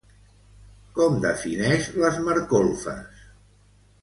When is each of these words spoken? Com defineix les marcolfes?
Com 0.95 1.19
defineix 1.27 1.91
les 2.05 2.19
marcolfes? 2.29 3.23